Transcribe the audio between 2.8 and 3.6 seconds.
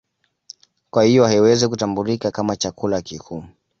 kikuu